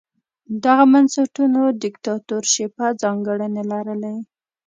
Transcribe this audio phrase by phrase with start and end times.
[0.63, 4.13] دغو بنسټونو دیکتاتورشیپه ځانګړنې لرلې.